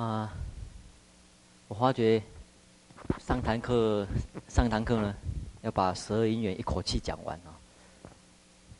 [0.00, 0.32] 啊，
[1.68, 2.22] 我发觉
[3.18, 4.06] 上堂课
[4.48, 5.14] 上堂课呢，
[5.60, 7.52] 要把十二音缘一口气讲完啊，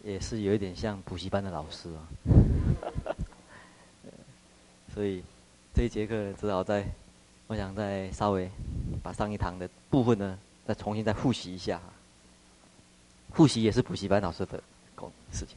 [0.02, 2.08] 也是有一点像补习班的老师啊。
[4.94, 5.22] 所以
[5.74, 6.86] 这一节课只好再，
[7.48, 8.50] 我想再稍微
[9.02, 11.78] 把上一堂的部分呢，再重新再复习一下。
[13.34, 14.62] 复习也是补习班老师的
[14.94, 15.54] 工事情。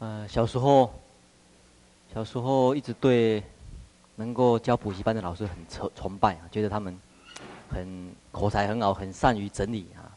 [0.00, 0.92] 呃，小时候。
[2.12, 3.40] 小时候一直对
[4.16, 6.98] 能够教补习班的老师很崇崇拜啊，觉得他们
[7.68, 10.10] 很口才很好，很善于整理啊。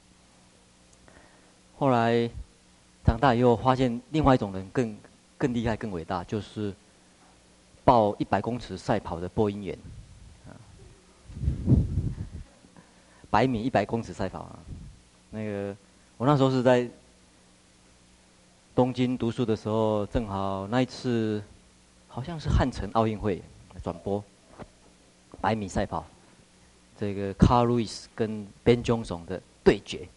[1.78, 2.28] 后来
[3.06, 4.98] 长大以后，发现另外一种人更
[5.38, 6.74] 更厉害、更伟大，就是
[7.86, 9.78] 报一百公尺赛跑的播音员
[10.48, 10.50] 啊，
[13.30, 14.60] 百米一百公尺赛跑啊。
[15.30, 15.76] 那个
[16.18, 16.90] 我那时候是在
[18.74, 21.40] 东京读书的时候，正好那一次。
[22.14, 23.42] 好像是汉城奥运会
[23.82, 24.24] 转播
[25.42, 26.06] 百米赛跑，
[26.96, 30.08] 这个 Carl Lewis 跟 Ben Johnson 的对决，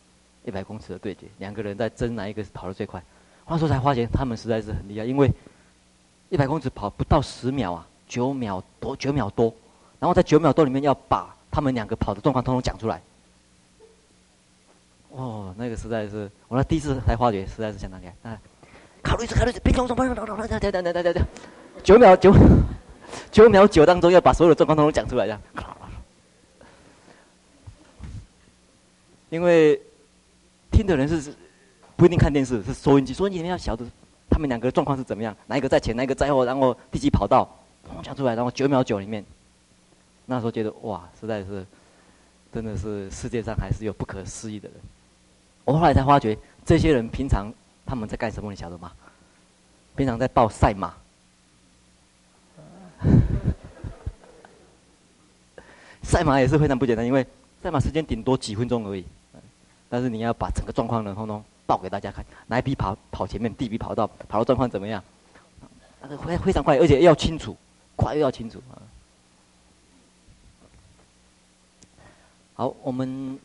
[0.45, 3.03] 一百公尺的对决，两个人在争哪一个跑得最快。
[3.49, 5.33] 那时候才发现他们实在是很厉害，因为
[6.29, 9.51] 一百公尺跑不到十秒啊，九秒多，九秒多，
[9.99, 13.01] 然后在九秒多里面要把他们两个跑的状况通通讲出来。
[15.13, 18.31] 哦，那个实在是我那第一次才发觉，实在是相当厉害。
[18.31, 18.39] 啊
[19.03, 19.95] ，Carl Lewis，Carl Lewis，Ben Johnson，
[20.47, 21.27] 等等等等等等。
[21.83, 22.35] 九秒九，
[23.31, 25.41] 九秒九当中要把所有的状况都讲出来，这样。
[29.29, 29.81] 因为
[30.71, 31.35] 听的人是
[31.97, 33.85] 不一定看电视，是收音机，收音机里面要晓得
[34.31, 37.49] 他们两个状况是怎么样，哪一个在前，哪一个在后，然后第几跑道，
[38.03, 39.25] 讲出来，然后九秒九里面，
[40.27, 41.67] 那时候觉得哇，实在是，
[42.53, 44.79] 真的是世界上还是有不可思议的人。
[45.65, 47.53] 我后来才发觉，这些人平常
[47.85, 48.93] 他们在干什么，你晓得吗？
[49.97, 50.95] 平常在报赛马。
[56.07, 57.27] 赛马也是非常不简单，因为
[57.61, 59.05] 赛马时间顶多几分钟而已，
[59.89, 65.03] 但是你要把整个状况呢通通报给大家看，哪一匹跑跑前面，第一匹跑道跑的状况怎么样，
[66.01, 67.57] 那个非非常快，而且要清楚，
[67.97, 68.79] 快又要清楚啊。
[72.55, 73.39] 好，我们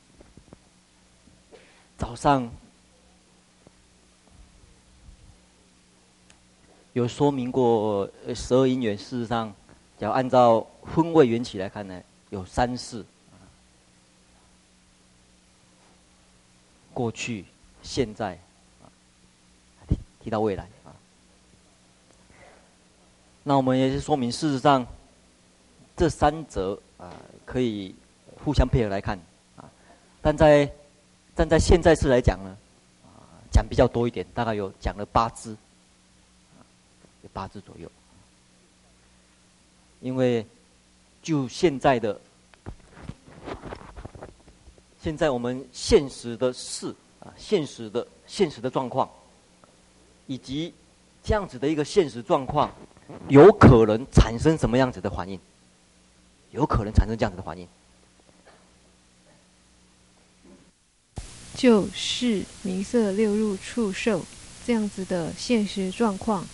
[1.98, 2.48] 早上
[6.94, 9.52] 有说明过十二因缘，事实上，
[9.98, 12.00] 只要按照分位缘起来看呢。
[12.32, 13.06] 有三世，
[16.94, 17.44] 过去、
[17.84, 18.40] 现在，
[19.90, 20.96] 提提到未来啊。
[23.44, 24.88] 那我们也是说明，事实上，
[25.98, 27.12] 这三者啊
[27.46, 27.94] 可以
[28.46, 29.20] 互相配合来看
[29.58, 29.70] 啊。
[30.22, 30.72] 但在
[31.36, 32.58] 站在现在世来讲呢，
[33.04, 35.54] 啊讲比较多一点，大概有讲了八支，
[37.34, 37.92] 八支左右，
[40.00, 40.48] 因为。
[41.22, 42.20] 就现在的，
[45.02, 49.10] 现在我们现实的事啊，现实的现实的状况，
[50.26, 50.74] 以及
[51.24, 52.74] 这样子的一个现实状况，
[53.30, 55.40] 有可能产生什么样子的反应？
[56.52, 57.68] 有可能产生这样子的反应，
[61.56, 64.26] 就是名色六入触受
[64.66, 66.46] 这样子的现实状况，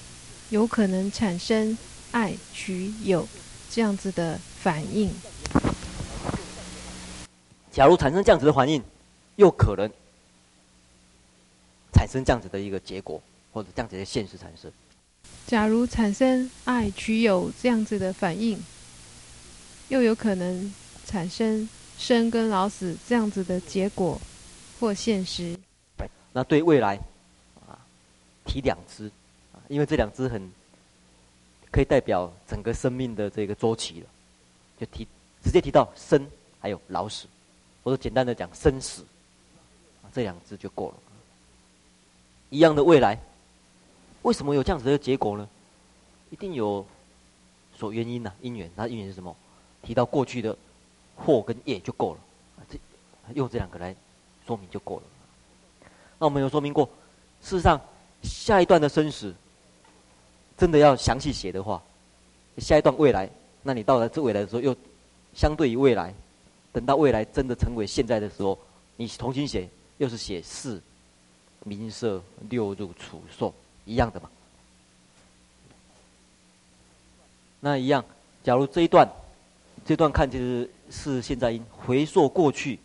[0.49, 1.75] 有可能产生
[2.11, 3.27] 爱取有
[3.69, 4.39] 这样子的。
[4.59, 5.09] 反应，
[7.71, 8.83] 假如产生这样子的反应，
[9.37, 9.89] 又可能
[11.93, 13.21] 产生这样子的一个结果，
[13.53, 14.69] 或者这样子的现实产生。
[15.45, 18.61] 假如产生爱取有这样子的反应，
[19.87, 20.73] 又有可能
[21.05, 24.19] 产生生跟老死这样子的结果
[24.81, 25.57] 或现实。
[26.33, 26.99] 那对未来
[27.65, 27.79] 啊，
[28.43, 29.05] 提两只
[29.53, 30.51] 啊，因为这两只很
[31.71, 34.07] 可以代表整个生命的这个周期了。
[34.79, 35.07] 就提
[35.43, 36.27] 直接提到生
[36.59, 37.27] 还有老死，
[37.83, 39.03] 或者简单的讲生死，
[40.13, 40.95] 这两字就够了。
[42.49, 43.19] 一样的未来，
[44.21, 45.47] 为什么有这样子的结果呢？
[46.29, 46.85] 一定有
[47.77, 48.69] 所原因呐、因缘。
[48.75, 49.35] 那因缘是什么？
[49.81, 50.57] 提到过去的
[51.15, 52.19] 祸跟业就够了，
[52.69, 52.77] 这
[53.33, 53.95] 用这两个来
[54.45, 55.03] 说明就够了。
[56.19, 56.85] 那我们有说明过，
[57.41, 57.79] 事实上
[58.23, 59.33] 下一段的生死，
[60.57, 61.81] 真的要详细写的话，
[62.57, 63.29] 下一段未来。
[63.63, 64.75] 那你到了这未来的时候，又
[65.33, 66.13] 相对于未来，
[66.71, 68.57] 等到未来真的成为现在的时候，
[68.95, 70.81] 你重新写，又是写四
[71.63, 73.53] 名色六入触受
[73.85, 74.29] 一样的嘛？
[77.59, 78.03] 那一样，
[78.43, 79.09] 假如这一段，
[79.85, 82.79] 这段看就是是现在因回溯过去，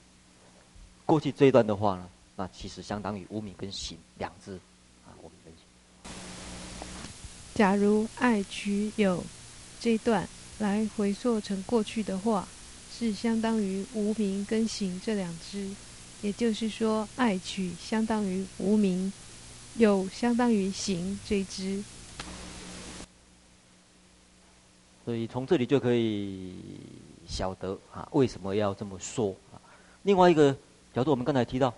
[1.06, 4.58] 过去这一段的话呢，那其实相当于无名跟行两字，
[7.54, 9.22] 假如爱取有
[9.78, 10.26] 这一段
[10.58, 12.48] 来回溯成过去的话，
[12.90, 15.68] 是相当于无名跟行这两支，
[16.22, 19.12] 也就是说，爱取相当于无名，
[19.76, 21.82] 有相当于行这一支。
[25.04, 26.54] 所以从这里就可以
[27.28, 29.60] 晓得啊，为什么要这么说啊？
[30.04, 30.56] 另外一个
[30.94, 31.70] 角度，我们刚才提到，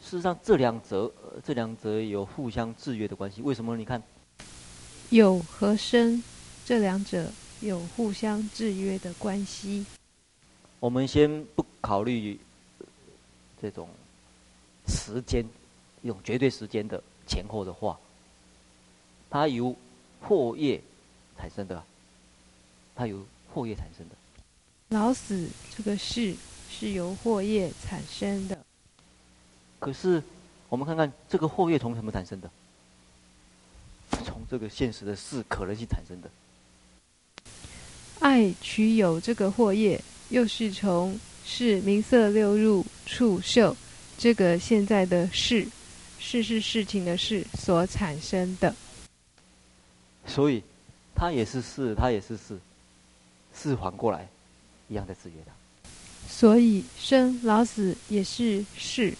[0.00, 1.10] 事实上这两者，
[1.44, 3.42] 这两者有互相制约的关系。
[3.42, 3.76] 为什么？
[3.76, 4.00] 你看，
[5.12, 6.22] 有和生，
[6.64, 7.30] 这两者
[7.60, 9.84] 有互相制约的关系。
[10.80, 12.40] 我们先不考虑
[13.60, 13.90] 这种
[14.88, 15.44] 时间，
[16.00, 18.00] 一种绝对时间的前后的话，
[19.28, 19.76] 它由
[20.22, 20.80] 祸业
[21.36, 21.84] 产生的。
[22.94, 23.22] 它由
[23.52, 24.14] 祸业产生的，
[24.88, 26.34] 老死这个事
[26.70, 28.58] 是由祸业产生的。
[29.78, 30.22] 可是，
[30.70, 32.50] 我们看看这个祸业从什么产生的？
[34.52, 36.30] 从这个现实的事可能性产生的。
[38.20, 43.74] 爱取有这个惑业，又是从是名色六入触受
[44.18, 45.66] 这个现在的事，
[46.18, 48.74] 事是事情的事所产生的。
[50.26, 50.62] 所以，
[51.14, 52.58] 它也是事，它也是事。
[53.54, 54.28] 是反过来，
[54.90, 55.52] 一样的制约它。
[56.28, 59.14] 所以生老死也是事，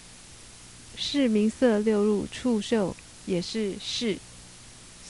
[0.95, 2.95] 是名色六入触受
[3.25, 4.17] 也是事，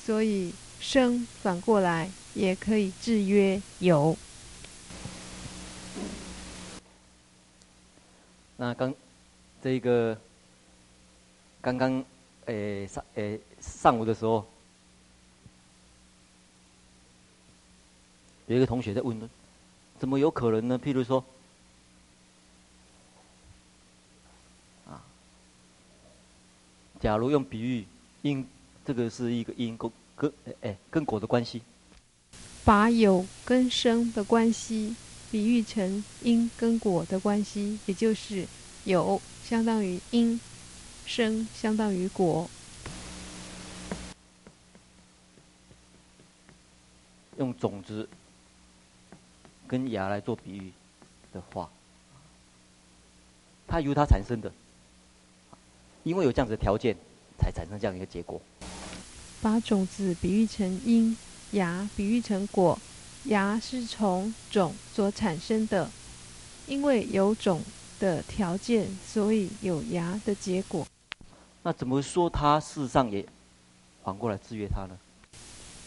[0.06, 4.18] 所以生反过来也可以制约有。
[8.58, 8.94] 那刚
[9.62, 10.18] 这个
[11.62, 12.04] 刚刚
[12.46, 14.46] 诶上诶上午的时候。
[18.48, 19.30] 有一个同学在问呢，
[19.98, 20.78] 怎么有可能呢？
[20.78, 21.24] 譬如说，
[24.86, 25.02] 啊，
[27.00, 27.86] 假如用比喻，
[28.22, 28.46] 因
[28.86, 31.62] 这个是一个因跟跟哎跟果的关系，
[32.64, 34.96] 把有跟生的关系
[35.32, 38.48] 比喻成因跟果的关系，也就是
[38.84, 40.40] 有相当于因，
[41.06, 42.50] 生相当于果，
[47.38, 48.08] 用种子。
[49.66, 50.72] 跟芽来做比喻
[51.32, 51.68] 的话，
[53.66, 54.52] 它由它产生的，
[56.04, 56.96] 因为有这样子的条件，
[57.40, 58.40] 才产生这样一个结果。
[59.44, 61.18] 把种子比喻成因，
[61.52, 62.80] 芽比喻成果，
[63.26, 65.92] 芽是从种所产生的，
[66.66, 67.62] 因为有种
[68.00, 70.88] 的条件，所以有芽的结果。
[71.62, 73.26] 那怎么说它事实上也
[74.02, 74.98] 反过来制约它呢？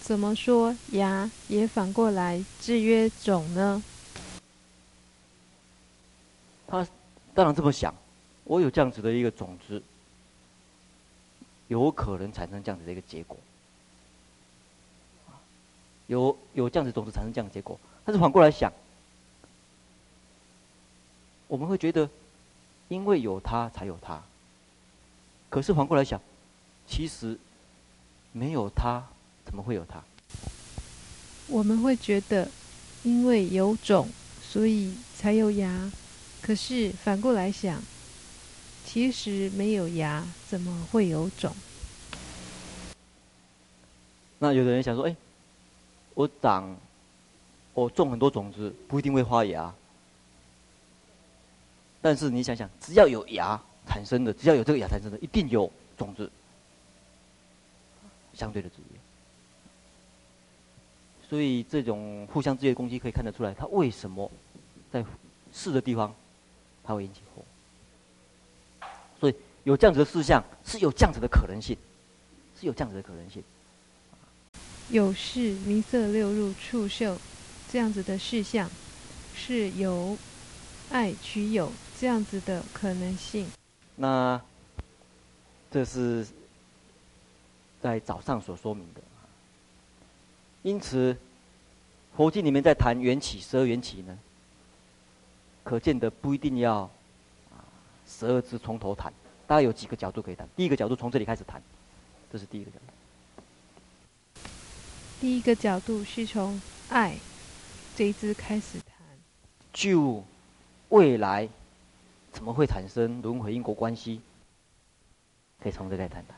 [0.02, 3.82] 怎么说芽也反过来制约种呢？
[6.68, 6.86] 他
[7.34, 7.94] 当然这么想，
[8.44, 9.82] 我有这样子的一个种子，
[11.68, 13.36] 有可能产生这样子的一个结果。
[16.06, 18.72] 有有这样子种子产生这样的结果，但是反过来想，
[21.48, 22.08] 我们会觉得，
[22.88, 24.22] 因为有它才有它。
[25.50, 26.20] 可是反过来想，
[26.86, 27.38] 其实
[28.32, 29.04] 没有它。
[29.44, 30.02] 怎么会有它？
[31.46, 32.50] 我们会觉得，
[33.04, 34.08] 因为有种，
[34.42, 35.92] 所以才有芽。
[36.42, 37.80] 可是反过来想，
[38.86, 41.52] 其实没有芽，怎么会有种？
[44.38, 45.16] 那有的人想说：“哎，
[46.14, 46.74] 我长，
[47.74, 49.74] 我种很多种子，不一定会发芽。
[52.00, 56.30] 但是你想想，只要有芽产生的，只要有这个芽产生的，一定有种子。
[58.34, 59.00] 相对的制约。”
[61.28, 64.30] 所以这种互相制约的攻击可以看得出来，它为什么
[64.92, 65.04] 在
[65.52, 66.14] 是的地方，
[66.84, 67.42] 它会引起火。
[69.18, 71.76] 所以有这样子的事项，是有这样子的可能性，
[72.60, 73.42] 是有这样子的可能性。
[74.90, 77.18] 有是名色六入触受
[77.70, 78.70] 这样子的事项，
[79.34, 80.16] 是有
[80.90, 83.46] 爱取有这样子的可能性。
[83.96, 84.40] 那
[85.70, 86.26] 这是
[87.82, 89.00] 在早上所说明的。
[90.62, 91.16] 因此，
[92.16, 94.18] 佛经里面在谈缘起，十二缘起呢，
[95.64, 96.90] 可见的不一定要啊
[98.06, 99.12] 十二支从头谈，
[99.46, 100.48] 大概有几个角度可以谈。
[100.54, 101.60] 第一个角度从这里开始谈，
[102.32, 102.92] 这是第一个角度。
[105.20, 107.16] 第一个角度是从爱
[107.96, 108.96] 这一支开始谈，
[109.72, 110.22] 就
[110.90, 111.48] 未来
[112.32, 114.20] 怎么会产生轮回因果关系，
[115.60, 116.36] 可以从这里谈谈。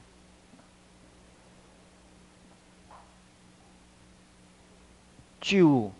[5.41, 5.91] 就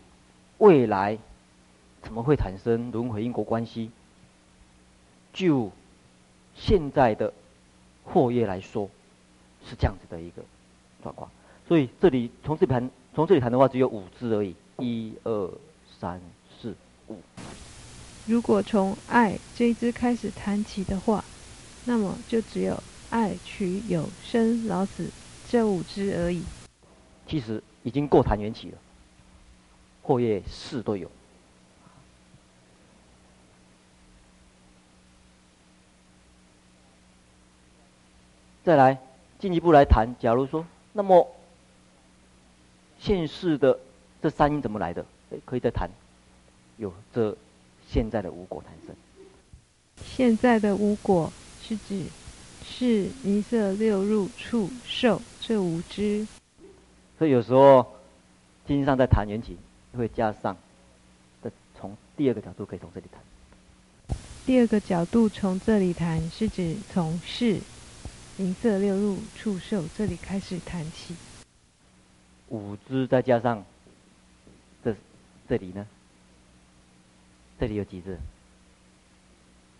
[0.59, 1.17] 未来
[2.01, 3.91] 怎么会产生轮回因果关系？
[5.33, 5.71] 就
[6.55, 7.33] 现在的
[8.03, 8.89] 货业来说，
[9.65, 10.41] 是这样子的一个
[11.01, 11.29] 状况。
[11.67, 15.51] 所以这里从这里谈，从这里谈的话，只有五支而已，一二
[15.99, 16.19] 三
[16.59, 16.75] 四
[17.07, 17.17] 五。
[18.25, 21.23] 如果从爱这一支开始谈起的话，
[21.85, 25.09] 那么就只有爱取有生老死
[25.47, 26.43] 这五支而已。
[27.27, 28.77] 其实已经够谈缘起了，
[30.03, 31.09] 惑业四都有。
[38.63, 38.97] 再来
[39.39, 41.27] 进一步来谈，假如说，那么
[42.99, 43.79] 现世的
[44.21, 45.05] 这三因怎么来的？
[45.45, 45.89] 可以再谈。
[46.77, 47.35] 有这
[47.87, 48.95] 现在的无果谈生。
[50.03, 52.05] 现在的无果是指
[52.65, 56.27] 是名色六入触受这五支。
[57.17, 57.85] 所以有时候
[58.67, 59.57] 经上在谈缘起，
[59.97, 60.55] 会加上
[61.41, 64.17] 的从第二个角度可以从这里谈。
[64.45, 67.59] 第二个角度从这里谈是指从是。
[68.39, 71.13] 名色六入触受，这里开始谈起。
[72.47, 73.65] 五支再加上
[74.81, 74.95] 这
[75.49, 75.85] 这里呢？
[77.59, 78.17] 这里有几支？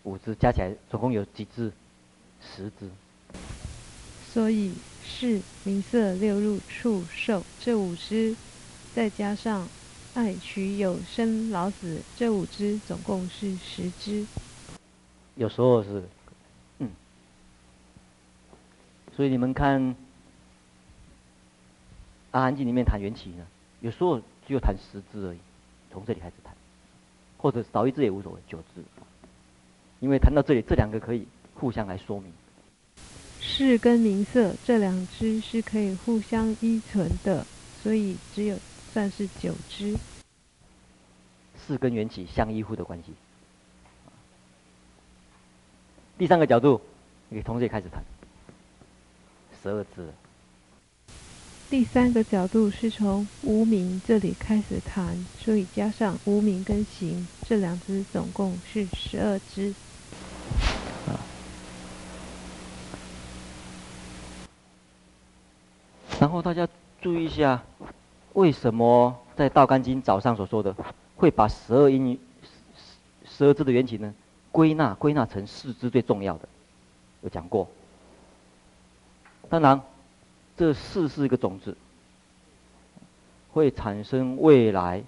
[0.02, 1.72] 五支加起来总共有几支？
[2.42, 2.90] 十支。
[4.30, 8.36] 所以是名色六入触受这五支，
[8.94, 9.66] 再加上
[10.12, 14.26] 爱取有生老死这五支，总共是十支。
[15.36, 16.04] 有时候是。
[19.20, 19.82] 所以你们看，
[22.30, 23.46] 《阿含经》里面谈缘起呢，
[23.82, 25.38] 有时候只有谈十支而已，
[25.92, 26.54] 从这里开始谈，
[27.36, 28.82] 或者少一支也无所谓，九支。
[29.98, 32.32] 因为谈到这里，这两个可以互相来说明。
[33.42, 37.44] 是跟名色这两支是可以互相依存的，
[37.82, 38.56] 所以只有
[38.90, 39.94] 算是九支。
[41.66, 43.12] 是跟缘起相依附的关系。
[46.16, 46.80] 第三个角度，
[47.28, 48.02] 你可以从这里开始谈。
[49.62, 50.08] 十二支。
[51.68, 59.72] 第三个角度是从无名这里开始谈，所以加上无名跟行这两支，总共是十二支。
[66.18, 66.68] 然后大家
[67.00, 67.62] 注意一下，
[68.32, 70.74] 为什么在《道干经》早上所说的，
[71.16, 72.18] 会把十二因、
[73.24, 74.12] 十二支的缘起呢，
[74.50, 76.48] 归纳归纳成四支最重要的？
[77.22, 77.68] 有讲过。
[79.50, 79.82] 当然，
[80.56, 81.76] 这四是一个种子，
[83.52, 85.02] 会产生未来，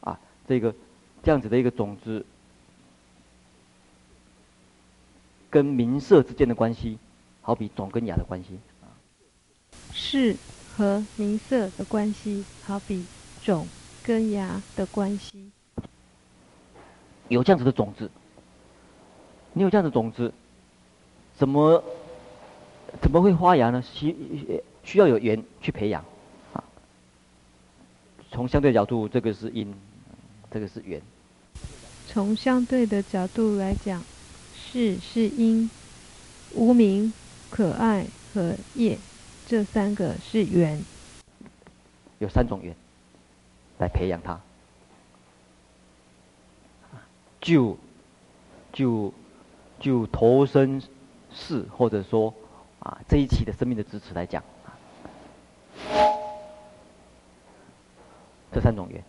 [0.00, 0.74] 啊，这个
[1.22, 2.24] 这样子的一个种子，
[5.50, 6.98] 跟名色之间的关系，
[7.42, 8.58] 好比种跟芽的关系。
[9.92, 10.34] 是
[10.74, 13.04] 和名色的关系，好比
[13.42, 13.68] 种
[14.02, 15.50] 跟芽的关系。
[17.28, 18.10] 有这样子的种子，
[19.52, 20.32] 你有这样的种子，
[21.36, 21.84] 怎么？
[23.00, 23.82] 怎么会发芽呢？
[23.82, 24.14] 需
[24.82, 26.04] 需要有缘去培养，
[26.52, 26.62] 啊，
[28.30, 29.74] 从相对角度，这个是因，
[30.50, 31.00] 这个是缘。
[32.06, 34.02] 从相对的角度来讲，
[34.54, 35.68] 是是因，
[36.54, 37.12] 无名、
[37.50, 38.98] 可爱和业，
[39.46, 40.82] 这三个是缘。
[42.20, 42.74] 有三种缘，
[43.78, 44.40] 来培养它，
[47.40, 47.76] 就
[48.72, 49.12] 就
[49.80, 50.82] 就投身
[51.34, 52.32] 世，或者说。
[52.84, 54.42] 啊，这一期的生命的支持来讲。
[54.64, 54.76] 啊，
[58.52, 59.02] 这三种缘，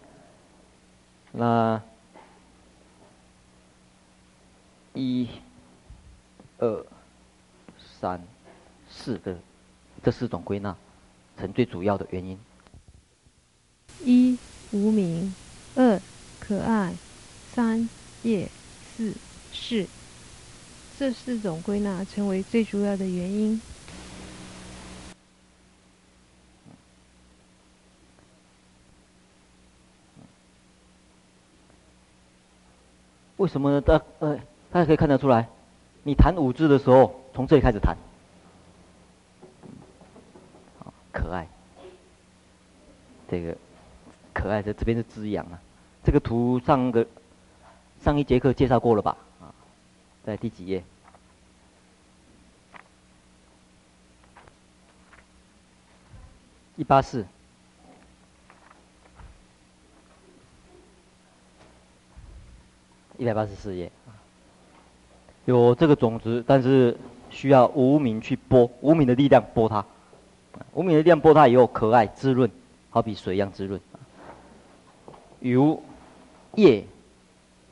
[1.33, 1.81] 那
[4.93, 5.29] 一、
[6.57, 6.85] 二、
[7.99, 8.19] 三、
[8.89, 9.37] 四的
[10.01, 10.75] 这四种归纳
[11.37, 12.39] 成最主要的原因。
[14.01, 14.39] 一、
[14.71, 15.33] 无名；
[15.75, 16.01] 二、
[16.39, 16.93] 可爱；
[17.51, 17.89] 三、
[18.23, 18.47] 业；
[18.95, 19.13] 四、
[19.51, 19.85] 识。
[20.97, 23.59] 这四种归纳成为最主要的原因。
[33.37, 33.81] 为什么呢？
[33.81, 34.37] 大呃，
[34.71, 35.49] 大家可以看得出来，
[36.03, 37.97] 你谈五支的时候，从这里开始谈。
[41.11, 41.45] 可爱，
[43.29, 43.55] 这个
[44.33, 45.59] 可爱在这边是滋养啊。
[46.03, 47.05] 这个图上个
[48.01, 49.17] 上一节课介绍过了吧？
[50.25, 50.83] 在第几页？
[56.75, 57.23] 一八四，
[63.19, 63.91] 一百八十四页。
[65.45, 66.97] 有这个种子，但是
[67.29, 69.85] 需要无名去播，无名的力量播它。
[70.73, 72.49] 无名的力量播它以后，可爱滋润，
[72.89, 73.79] 好比水一样滋润。
[75.39, 75.83] 如
[76.55, 76.83] 叶，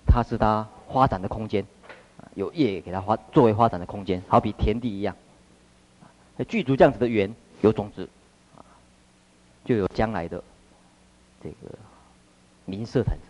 [0.05, 1.65] 它是它发展的空间。
[2.35, 5.15] 有业给它发作为发展的空间，好比田地一样。
[6.35, 8.09] 那具足这样子的缘，有种子，
[9.65, 10.43] 就有将来的
[11.41, 11.77] 这个
[12.65, 13.25] 名色产生。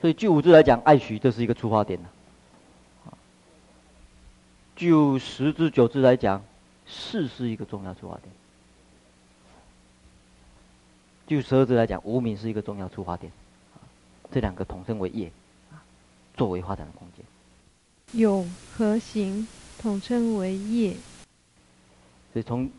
[0.00, 2.00] 所以就五字来讲，爱取这是一个出发点。
[4.74, 6.42] 就十支九支来讲，
[6.86, 8.28] 事是一个重要出发点。
[11.26, 13.30] 就十二支来讲，无明是一个重要出发点。
[14.32, 15.30] 这两个统称为业，
[16.36, 17.24] 作为发展的空间。
[18.12, 18.44] 有
[18.76, 19.46] 和行
[19.78, 20.96] 统称为业。
[22.32, 22.70] 所以从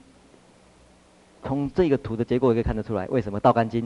[1.44, 3.84] 从这个图的结构也可以看得出来，为什么《道干经》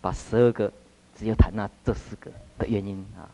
[0.00, 0.72] 把十二个
[1.16, 3.30] 只有谈那这四个的原因啊？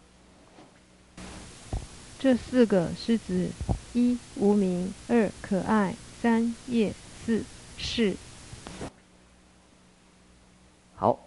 [2.19, 3.51] 这四个是指
[3.93, 6.93] 一无名，二可爱，三业，
[7.25, 7.45] 四
[7.77, 8.17] 是。
[10.95, 11.19] 好，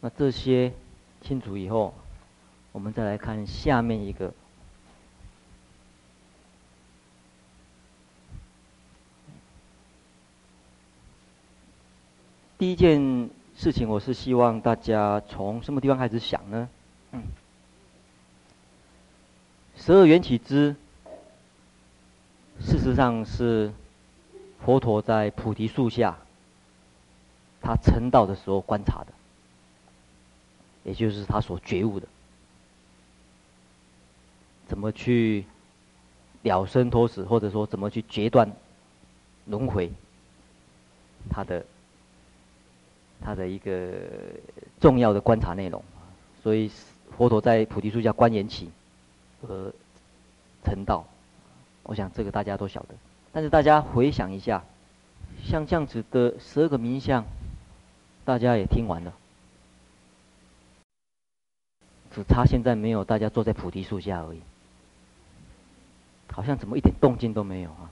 [0.00, 0.72] 那这些
[1.22, 1.94] 清楚以后，
[2.74, 4.34] 我们再来看下面一个。
[12.58, 16.68] 第一件事情，我是希望大家从什么地方开始想呢？
[17.12, 17.22] 嗯，
[19.76, 20.74] 十二缘起支，
[22.60, 23.72] 事实上是
[24.64, 26.18] 佛陀在菩提树下。
[27.62, 29.12] 他成道的时候观察的，
[30.82, 32.06] 也就是他所觉悟的，
[34.66, 35.44] 怎么去
[36.42, 38.50] 了生脱死，或者说怎么去决断
[39.46, 39.90] 轮回，
[41.30, 41.64] 他的
[43.20, 43.92] 他的一个
[44.80, 45.82] 重要的观察内容。
[46.42, 46.70] 所以
[47.16, 48.70] 佛陀在菩提树下观缘起
[49.42, 49.72] 和
[50.64, 51.04] 成道，
[51.82, 52.94] 我想这个大家都晓得。
[53.32, 54.64] 但是大家回想一下，
[55.44, 57.24] 像这样子的十二个名相。
[58.26, 59.12] 大家也听完了，
[62.10, 64.40] 只差现在没有大家坐在菩提树下而已。
[66.32, 67.90] 好像怎么一点动静都没有啊？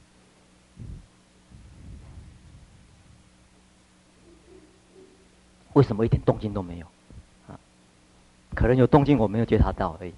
[5.74, 6.86] 为什么一点动静都没有？
[7.48, 7.58] 啊，
[8.54, 10.12] 可能有动静我没有觉察到而已。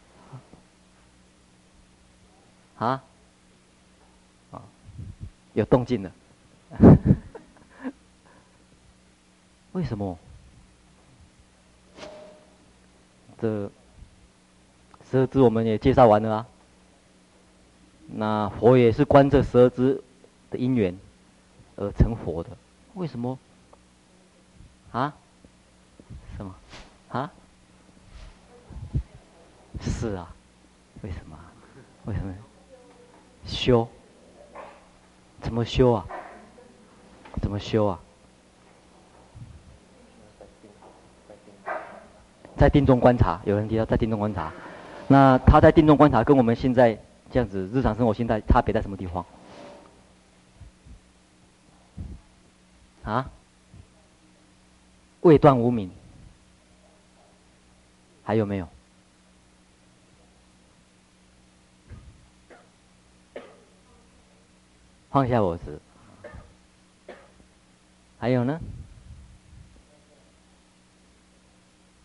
[2.76, 3.02] 啊？
[4.50, 4.62] 啊，
[5.52, 6.10] 有动静了。
[9.72, 10.18] 为什么？
[13.40, 13.70] 这
[15.08, 16.46] 十二支我们也介绍完了啊。
[18.06, 20.02] 那佛也是观这十二支
[20.50, 20.96] 的因缘
[21.76, 22.50] 而成佛的。
[22.94, 23.38] 为什么？
[24.92, 25.12] 啊？
[26.36, 26.54] 什么？
[27.08, 27.30] 啊？
[29.80, 30.32] 是啊。
[31.02, 31.38] 为什么？
[32.04, 32.32] 为什么？
[33.46, 33.88] 修？
[35.40, 36.06] 怎么修啊？
[37.42, 38.00] 怎么修啊？
[42.56, 44.52] 在定中观察，有人提到在定中观察，
[45.08, 46.98] 那他在定中观察跟我们现在
[47.34, 49.26] 这样子日常生活现在差别在什么地方？
[53.02, 53.28] 啊？
[55.22, 55.90] 未断无明，
[58.22, 58.68] 还有没有？
[65.10, 65.80] 放下我执，
[68.20, 68.60] 还有呢？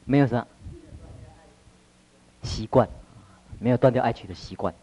[0.05, 0.47] 没有啥
[2.41, 2.89] 习惯，
[3.59, 4.73] 没有断掉爱取的习惯。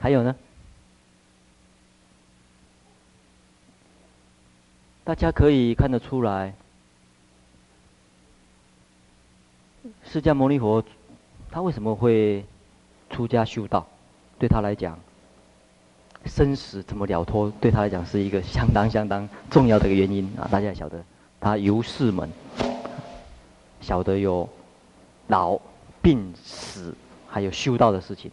[0.00, 0.34] 还有呢？
[5.04, 6.54] 大家可以看得出来，
[10.04, 10.84] 释迦牟尼佛
[11.50, 12.44] 他为什么会
[13.08, 13.86] 出家修道？
[14.38, 14.98] 对他来讲，
[16.26, 17.50] 生死怎么了脱？
[17.60, 20.46] 对他来讲是一个相当相当重要的一个原因啊！
[20.50, 21.02] 大家也晓得，
[21.40, 22.30] 他游四门。
[23.80, 24.46] 晓得有
[25.28, 25.58] 老、
[26.02, 26.94] 病、死，
[27.28, 28.30] 还有修道的事情。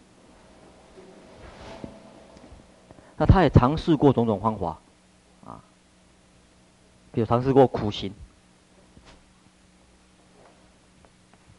[3.18, 4.80] 那他也尝试过种种方法，
[5.46, 5.62] 啊，
[7.12, 8.14] 比如尝试过苦行。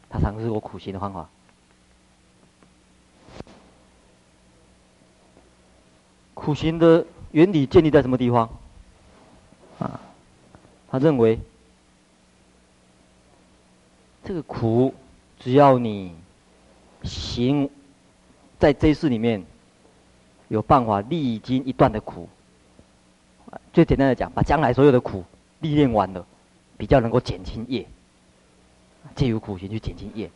[0.09, 1.29] 他尝试过苦行的方法。
[6.33, 8.49] 苦行的原理建立在什么地方？
[9.79, 9.99] 啊，
[10.89, 11.39] 他认为。
[14.23, 14.93] 这个苦，
[15.39, 16.13] 只要你
[17.03, 17.69] 行，
[18.59, 19.45] 在这一世里面
[20.47, 22.29] 有办法历经一段的苦，
[23.73, 25.23] 最简单的讲，把将来所有的苦
[25.59, 26.25] 历练完了，
[26.77, 27.85] 比较能够减轻业，
[29.15, 30.29] 借由苦行去减轻业。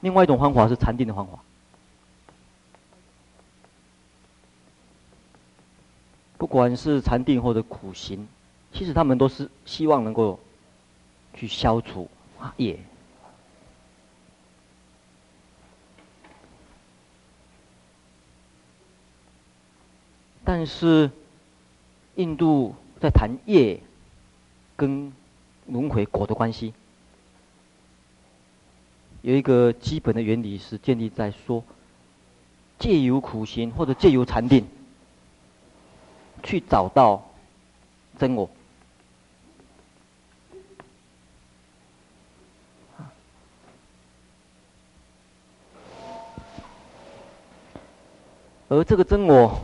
[0.00, 1.38] 另外一种方法是禅定的方法，
[6.36, 8.28] 不管是禅定或者苦行。
[8.72, 10.38] 其实他们都是希望能够
[11.32, 12.78] 去消除啊业。
[20.46, 21.10] 但是
[22.14, 23.80] 印度在谈业
[24.76, 25.12] 跟
[25.66, 26.72] 轮回果的关系，
[29.22, 31.64] 有一个基本的原理是建立在说，
[32.78, 34.64] 借由苦行或者借由禅定，
[36.44, 37.28] 去找到
[38.16, 38.48] 真我。
[48.68, 49.60] 而这个真我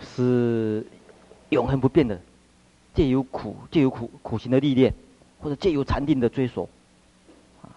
[0.00, 0.86] 是
[1.50, 2.20] 永恒不变的，
[2.94, 4.94] 借由苦，借由苦苦行的历练，
[5.40, 6.68] 或者借由禅定的追索，
[7.62, 7.70] 啊，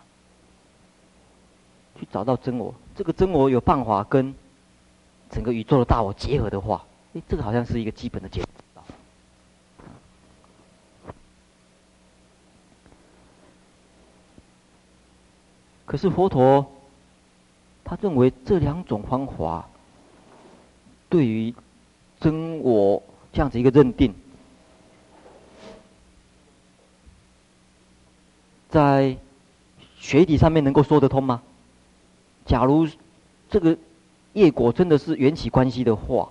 [2.00, 2.74] 去找到真我。
[2.96, 4.34] 这个真我有办法跟
[5.30, 8.44] 整个宇宙的大我结合的话，哎，这个好像是一个基本的结。
[15.86, 16.72] 可是佛陀
[17.84, 19.68] 他认为这两种方法。
[21.10, 21.54] 对于
[22.22, 23.04] 真我
[23.34, 24.14] 这样子一个认定，
[28.70, 29.18] 在
[29.98, 31.42] 学理上面能够说得通吗？
[32.46, 32.88] 假如
[33.50, 33.78] 这个
[34.34, 36.30] 业果真的是缘起关系的话，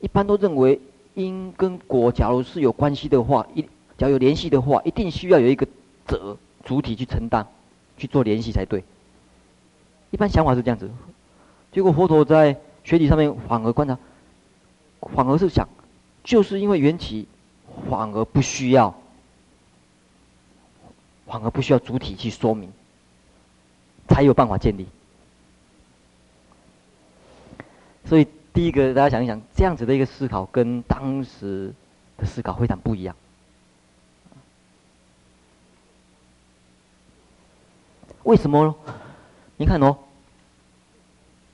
[0.00, 0.80] 一般都认为
[1.14, 3.62] 因跟果，假如是有关系的话，一
[3.96, 5.66] 假如有联系的话，一定需要有一个
[6.06, 7.46] 者主体去承担，
[7.96, 8.84] 去做联系才对。
[10.10, 10.90] 一般想法是这样子。
[11.72, 12.58] 结果佛陀在
[12.88, 13.98] 学理上面反而观察，
[15.14, 15.68] 反而是想，
[16.24, 17.28] 就是因为缘起，
[17.90, 18.98] 反而不需要，
[21.26, 22.72] 反而不需要主体去说明，
[24.08, 24.88] 才有办法建立。
[28.06, 31.74] 所以第一个大家想一想，这样子的一个思考跟当时
[32.16, 33.14] 的思考非常不一样。
[38.22, 38.74] 为什么呢？
[39.58, 39.98] 你看哦。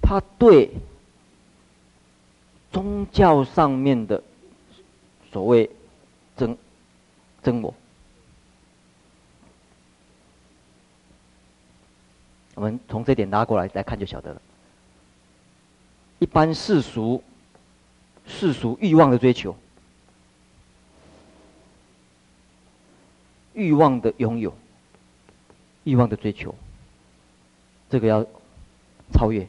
[0.07, 0.71] 他对
[2.75, 4.21] 宗教上面的
[5.31, 5.71] 所谓
[6.37, 6.59] 真
[7.41, 7.73] 真我，
[12.57, 14.43] 我们从这点拉过来来看就晓得了。
[16.19, 17.23] 一般世俗
[18.27, 19.57] 世俗欲望的追求，
[23.53, 24.53] 欲望的拥有，
[25.85, 26.53] 欲望的追求，
[27.89, 28.27] 这个要
[29.13, 29.47] 超越。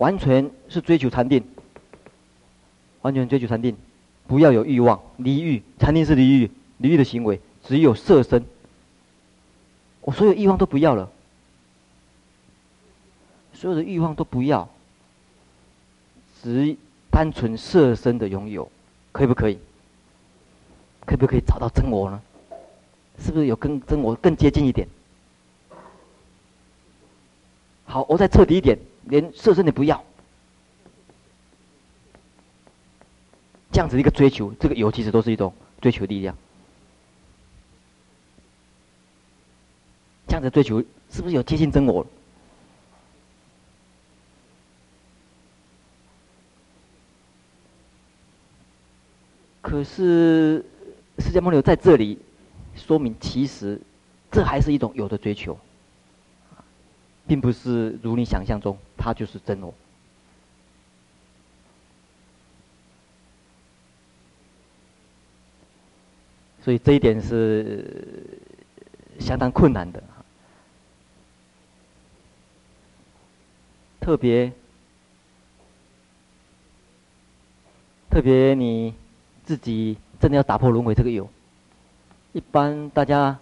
[0.00, 1.44] 完全是追求禅定，
[3.02, 3.76] 完全追求禅定，
[4.26, 8.42] 不要有欲望，离欲，禅定是离欲，离欲的行为，只有色身。
[10.00, 11.12] 我所有欲望都不要了，
[13.52, 14.66] 所有的欲望都不要，
[16.42, 16.74] 只
[17.10, 18.72] 单纯色身的拥有，
[19.12, 19.58] 可以不可以？
[21.04, 22.22] 可不可以找到真我呢？
[23.18, 24.88] 是不是有跟真我更接近一点？
[27.84, 28.78] 好，我再彻底一点。
[29.10, 30.02] 连色身也不要，
[33.72, 36.36] 这样子一个追求，这个有其实都是一种追求力量。
[40.28, 42.06] 这样子追求是不是有接近真我？
[49.60, 50.64] 可是
[51.18, 52.18] 释迦牟尼在这里
[52.76, 53.80] 说明，其实
[54.30, 55.58] 这还是一种有的追求。
[57.30, 59.72] 并不是如你想象中，他就是真我。
[66.60, 68.36] 所以这一点是
[69.20, 70.02] 相当困难的，
[74.00, 74.50] 特别
[78.10, 78.92] 特别你
[79.44, 81.30] 自己真的要打破轮回这个有，
[82.32, 83.38] 一般大家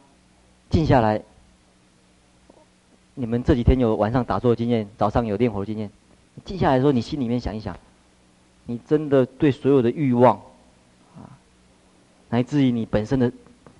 [0.68, 1.22] 静下来。
[3.20, 5.90] 你们这几天有晚上打坐的经验，早上有练火的经验。
[6.44, 7.76] 记下来的时候，你心里面想一想，
[8.66, 10.36] 你真的对所有的欲望，
[11.16, 11.34] 啊，
[12.30, 13.32] 乃至于你本身的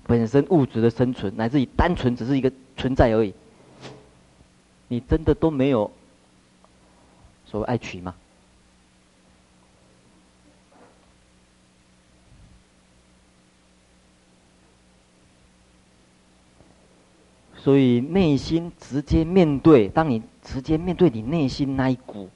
[0.08, 3.32] 本身物质的生存，乃至于单纯只是一个存在而已，
[4.88, 5.88] 你真的都没有
[7.46, 8.16] 所谓爱取吗？
[17.62, 22.30] 所以内心直接面对，当你直接面对你内心那一股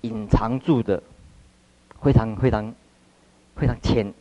[0.00, 1.02] 隐藏住的、
[2.02, 2.74] 非常非常
[3.54, 4.12] 非常浅、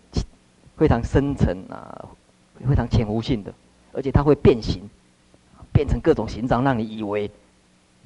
[0.78, 2.06] 非常深沉啊、
[2.68, 3.54] 非常潜无性的，
[3.94, 4.90] 而且它会变形，
[5.72, 7.32] 变成各种形状，让你以为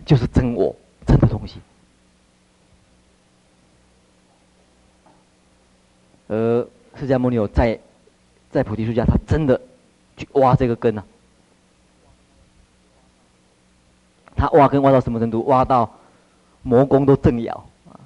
[0.05, 0.73] 就是真我、
[1.05, 1.59] 真的东西。
[6.27, 7.79] 而释迦牟尼有在
[8.51, 9.59] 在菩提树下，他真的
[10.15, 11.03] 去挖这个根啊。
[14.39, 15.43] 他挖根挖到什么程度？
[15.47, 15.91] 挖到
[16.63, 17.54] 魔宫都震摇
[17.91, 17.99] 啊！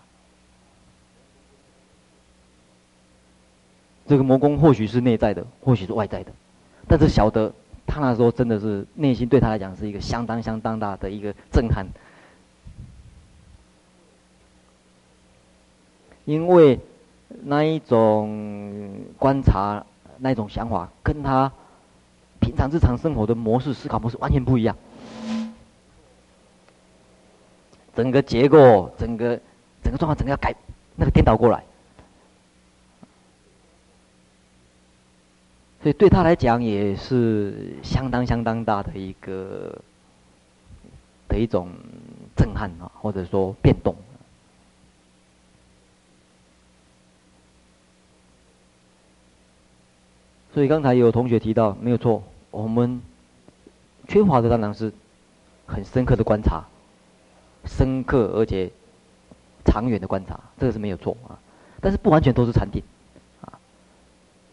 [4.07, 6.31] 这个魔宫或许是内在的，或许是外在的，
[6.87, 7.53] 但是晓得
[7.85, 11.85] 他那时候真的是内心对他来讲是一个相当相当大的一个震撼，
[16.25, 16.79] 因为
[17.43, 19.85] 那一种观察，
[20.17, 21.51] 那一种想法，跟他
[22.39, 24.75] 平常日常生活的模式、思考模式完全不一样。
[27.95, 29.39] 整个结构，整个
[29.83, 30.55] 整个状况，整个要改，
[30.95, 31.63] 那个颠倒过来，
[35.81, 39.77] 所以对他来讲也是相当相当大的一个
[41.27, 41.69] 的一种
[42.35, 43.95] 震撼啊，或者说变动。
[50.53, 53.01] 所以刚才有同学提到，没有错，我们
[54.07, 54.93] 缺乏的当然是
[55.65, 56.63] 很深刻的观察。
[57.65, 58.69] 深刻而且
[59.65, 61.39] 长远的观察，这个是没有错啊，
[61.79, 62.83] 但是不完全都是禅定，
[63.41, 63.59] 啊，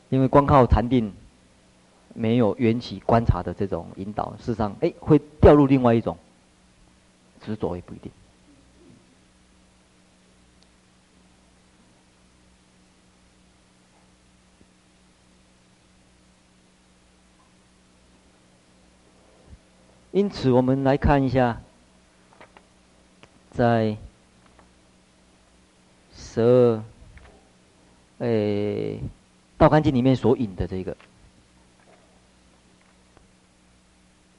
[0.09, 1.12] 因为光靠禅定
[2.14, 6.16] 没有缘起观察的这种引导，事实上，哎，会掉入另外一种
[7.44, 8.12] 执着也不一定。
[20.12, 21.61] 因此，我们来看一下。
[23.61, 23.94] 在
[26.14, 26.83] 十二
[28.20, 28.99] 诶
[29.59, 30.96] 道干经里面所引的这个，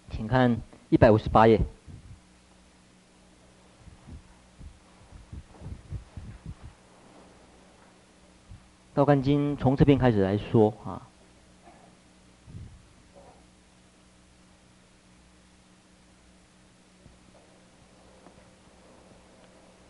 [0.09, 0.57] 请看
[0.89, 1.61] 一百五十八页。
[8.95, 11.10] 道干经从这边开始来说啊。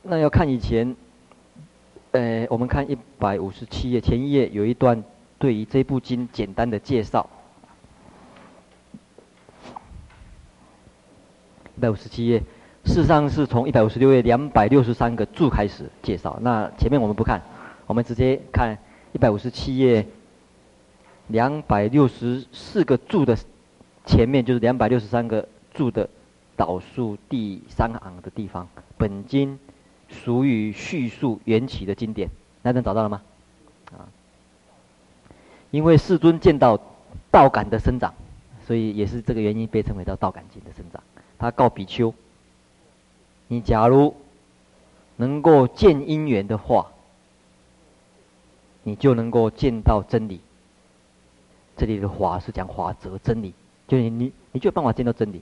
[0.04, 0.96] 那要看以前，
[2.12, 5.04] 呃，我们看一百五十七页前一页有一段
[5.38, 7.30] 对于这部经简单的介绍。
[11.78, 12.40] 一百五十七页，
[12.84, 16.40] 事实上是从一百五十六页两百六十三个注开始介绍。
[16.42, 17.40] 那前面我们不看，
[17.86, 18.76] 我们直接看
[19.14, 20.08] 一百五十七页
[21.28, 23.38] 两百六十四个注的
[24.06, 26.10] 前面，就是两百六十三个注的
[26.56, 29.60] 导数第三行的地方，本经。
[30.12, 32.30] 属于叙述缘起的经典，
[32.62, 33.22] 大家找到了吗？
[33.92, 34.06] 啊，
[35.72, 36.80] 因为世尊见到
[37.32, 38.14] 道感的生长，
[38.68, 41.02] 所以也是这个原因被称为叫道感经的生长。
[41.40, 42.14] 他告比丘：
[43.48, 44.16] 你假如
[45.16, 46.92] 能够见因缘的话，
[48.84, 50.42] 你就能够见到真理。
[51.78, 53.54] 这里的法是讲法则真理，
[53.88, 55.42] 就你你你就有办法见到真理。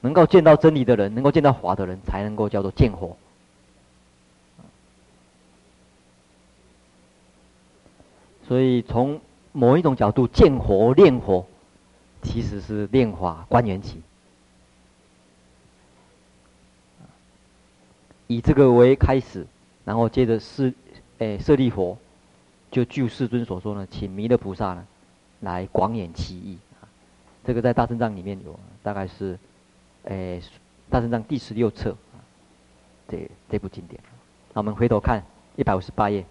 [0.00, 3.16] 能够见到真理的人，能够见到法的人，才能够叫做见佛。
[8.48, 9.20] 所以，从
[9.52, 11.46] 某一种角度见佛、练佛，
[12.22, 14.00] 其实是练法观缘起。
[18.26, 19.46] 以这个为开始，
[19.84, 20.72] 然后接着是，
[21.18, 21.98] 诶，舍利佛，
[22.70, 24.86] 就据世尊所说呢，请弥勒菩萨呢，
[25.40, 26.56] 来广演其义。
[27.44, 29.38] 这个在大正藏里面有，大概是，
[30.04, 30.42] 诶，
[30.88, 31.94] 大正藏第十六册，
[33.08, 34.00] 这这部经典。
[34.54, 35.22] 那我们回头看
[35.56, 36.24] 一百五十八页。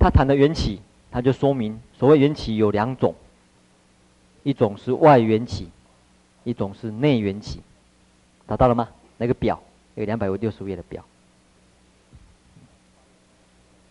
[0.00, 0.80] 他谈的缘起，
[1.10, 3.14] 他就说明所谓缘起有两种，
[4.44, 5.68] 一种是外缘起，
[6.44, 7.60] 一种是内缘起，
[8.46, 8.88] 找到了吗？
[9.16, 9.60] 那个表，
[9.96, 11.04] 有两百六十五页的表，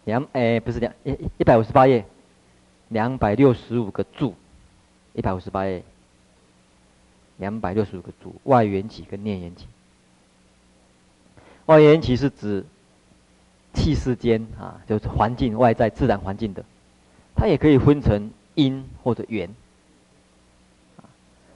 [0.05, 2.05] 两哎不是两一一百五十八页，
[2.87, 4.33] 两百六十五个注，
[5.13, 5.83] 一百五十八页，
[7.35, 9.67] 两百六十五个注，外缘起跟内缘起，
[11.65, 12.65] 外缘起是指。
[13.77, 16.65] 气世间啊，就是环境外在自然环境的，
[17.35, 19.47] 它也可以分成因或者缘。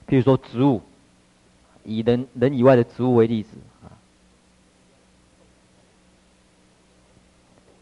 [0.08, 0.82] 譬如说植物，
[1.84, 3.50] 以人人以外的植物为例子
[3.84, 3.98] 啊，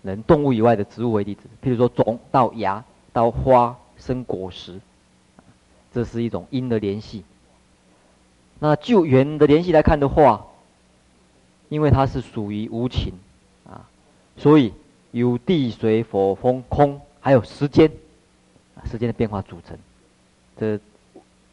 [0.04, 4.80] 人动物以外的植物为例子，譬如说种到芽到花生果实，
[5.94, 7.26] 这是一种因的联系。
[8.60, 10.46] 那就缘的联系来看的话，
[11.70, 13.14] 因为它是属于无情。
[14.40, 14.74] 所以
[15.12, 17.92] 有地水火风空，还有时间，
[18.86, 19.78] 时间的变化组成，
[20.58, 20.80] 这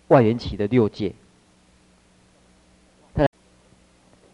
[0.09, 1.13] 外缘起的六界。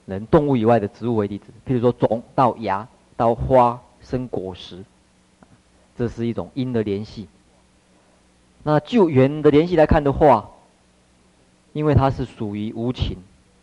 [0.04, 2.86] 人动物以外的植物为例子，譬如说种到芽
[3.16, 4.84] 到花生果实，
[5.96, 7.28] 这是一种因的联系。
[8.64, 10.50] 那就缘的联系来看的话，
[11.72, 13.16] 因为它是属于无情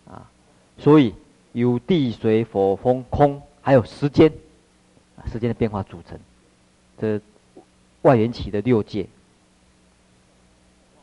[0.09, 0.31] 啊，
[0.79, 1.13] 所以
[1.51, 4.31] 有地水火风空，还有时间，
[5.27, 6.19] 时间的变化组成，
[6.99, 7.19] 这
[8.01, 9.07] 外缘起的六界。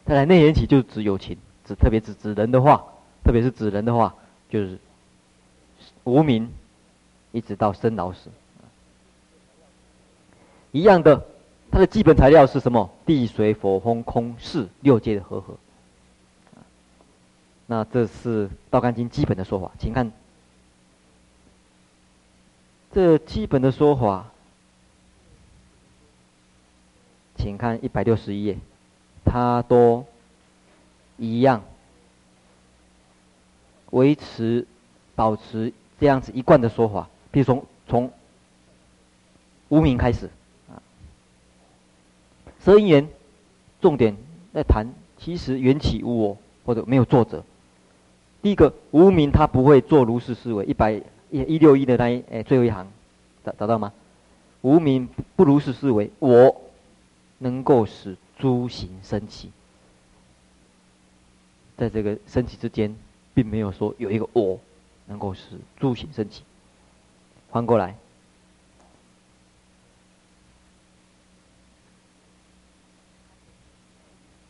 [0.04, 2.84] 再来内缘起就是指有情，指特别指指人的话，
[3.24, 4.14] 特别是指人的话，
[4.48, 4.78] 就是
[6.04, 6.52] 无名，
[7.32, 8.30] 一直到生老死，
[10.70, 11.26] 一样的，
[11.70, 12.88] 它的基本材料是什么？
[13.04, 15.56] 地水火风空四六界的和合。
[17.66, 20.12] 那这是《道干经》基本的说法，请看
[22.92, 24.30] 这基本的说法，
[27.36, 28.56] 请看一百六十一页。
[29.24, 30.06] 它都
[31.18, 31.64] 一样，
[33.90, 34.66] 维持、
[35.16, 37.08] 保持这样子一贯的说法。
[37.32, 38.10] 比如从从
[39.68, 40.30] 无名开始
[40.70, 40.80] 啊，
[42.64, 43.08] 十二因缘
[43.80, 44.16] 重点
[44.54, 44.86] 在谈，
[45.18, 47.44] 其实缘起无我，或者没有作者。
[48.42, 50.64] 第一个无名他不会做如是思维。
[50.64, 52.86] 一百一一六一的那一哎最后一行，
[53.44, 53.92] 找找到吗？
[54.62, 56.62] 无名不如是思维，我
[57.38, 58.16] 能够使。
[58.38, 59.50] 诸行生起，
[61.78, 62.94] 在这个生起之间，
[63.32, 64.60] 并没有说有一个我
[65.06, 66.42] 能够使诸行生起。
[67.50, 67.96] 翻过来，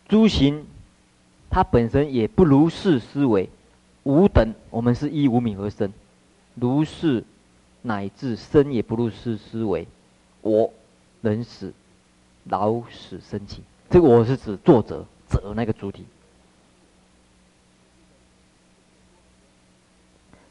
[0.08, 0.66] 诸行
[1.48, 3.48] 它本身也不如是思维，
[4.02, 5.92] 无等，我们是依无名而生，
[6.56, 7.22] 如是
[7.82, 9.86] 乃至生也不如是思维，
[10.42, 10.72] 我
[11.20, 11.72] 能使
[12.44, 13.62] 老死生起。
[13.88, 16.04] 这个我是指作者，者那个主体。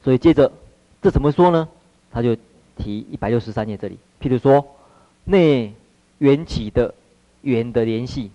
[0.03, 0.51] 所以接着，
[1.01, 1.67] 这怎么说呢？
[2.11, 2.37] 他就
[2.77, 4.65] 提一百六十三页这里，譬如说，
[5.23, 5.73] 内
[6.19, 6.93] 缘起的
[7.41, 8.29] 缘的联系，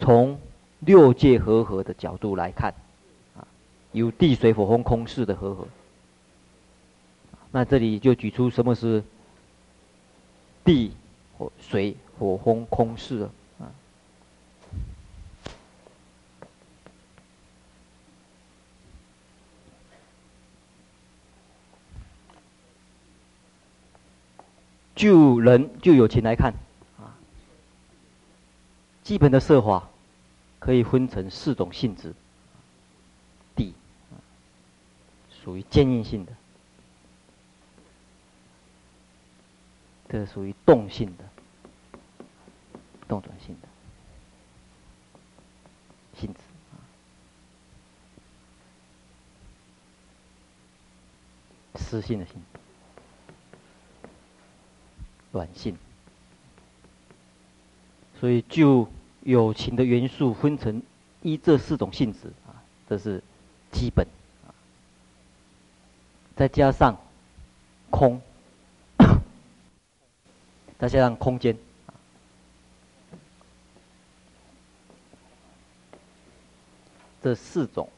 [0.00, 0.38] 从
[0.80, 2.74] 六界和合的角度来看，
[3.92, 5.66] 有地水火风空四的和合。
[7.50, 9.02] 那这里就举出什么是
[10.64, 10.92] 地
[11.36, 11.96] 火水。
[12.18, 13.72] 火风空四啊，
[24.94, 26.52] 就人就有情来看
[26.98, 27.16] 啊，
[29.02, 29.88] 基本的色法
[30.58, 32.12] 可以分成四种性质，
[33.56, 33.72] 地
[35.44, 36.32] 属于坚硬性的，
[40.08, 41.24] 这是属于动性的。
[43.08, 43.66] 动转性的
[46.16, 46.38] 性质
[46.70, 46.78] 啊，
[51.74, 52.34] 湿性的性，
[55.32, 55.76] 软性。
[58.20, 58.86] 所以就
[59.24, 60.80] 友情的元素分成
[61.22, 63.20] 一这四种性质啊，这是
[63.72, 64.06] 基本。
[66.40, 66.96] 再加上
[67.90, 68.18] 空，
[70.80, 71.54] 再加上空间。
[77.22, 77.90] 这四种，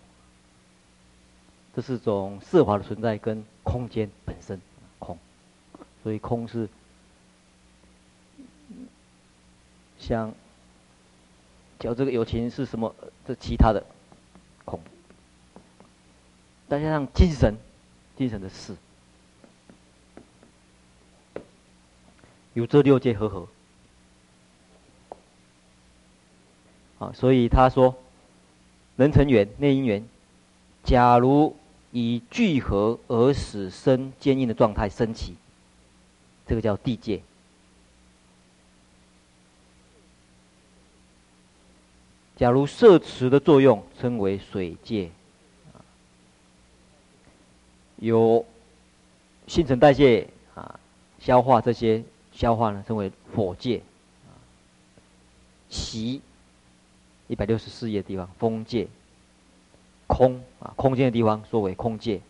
[1.76, 4.61] 这四种色法的存在跟空间本身
[4.98, 5.16] 空，
[6.02, 6.68] 所以空是
[10.00, 10.35] 像，
[11.78, 12.92] 讲这个友情是什么？
[13.24, 13.87] 这其他的
[14.64, 14.81] 空，
[16.68, 17.55] 再加上精神，
[18.16, 18.77] 精神的事，
[22.55, 23.48] 有这六界和合，
[26.98, 27.94] 啊，所以他说。
[28.94, 30.07] 人成缘，内因缘。
[30.85, 31.57] 假如
[31.92, 35.35] 以聚合而使生坚硬的状态生起，
[36.46, 37.22] 这个叫地界。
[42.37, 45.11] 假如摄持的作用称为水界，
[48.02, 48.44] 有
[49.46, 50.80] 新陈代谢啊，
[51.20, 53.81] 消化这些消化呢称为火界，
[55.70, 56.20] 习。
[57.29, 58.88] 一百六十四页地方，风界，
[60.08, 62.20] 空啊，空间的地方，说为空界。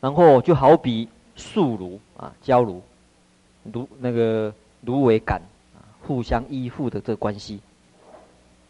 [0.00, 2.82] 然后就好比树炉啊，焦炉，
[3.72, 5.40] 炉那个芦苇杆
[5.74, 7.60] 啊，互相依附的这个关系。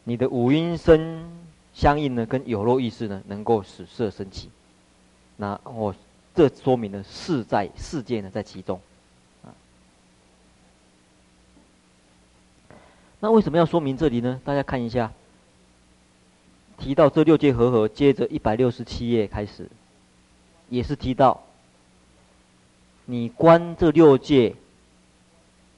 [0.05, 1.29] 你的五阴身
[1.75, 4.49] 相应呢，跟有漏意识呢，能够使色生起。
[5.37, 5.95] 那我
[6.35, 8.81] 这说明了事在世界呢，在其中。
[13.21, 14.41] 那为什么要说明这里呢？
[14.45, 15.11] 大家看一下，
[16.77, 19.67] 提到这六界和合，接着一百六十七页开始，
[20.69, 21.43] 也是提到，
[23.07, 24.55] 你观这六界